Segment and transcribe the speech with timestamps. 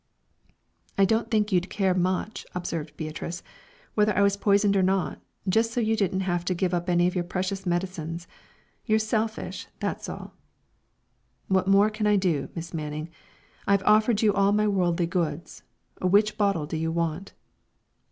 [0.97, 3.43] "I don't think you'd care much," observed Beatrice,
[3.93, 7.05] "whether I was poisoned or not, just so you didn't have to give up any
[7.05, 8.27] of your precious medicines.
[8.83, 10.33] You're selfish that's all."
[11.49, 13.09] "What more can I do, Miss Manning?
[13.67, 15.61] I've offered you all my worldly goods.
[16.01, 17.33] Which bottle do you want?"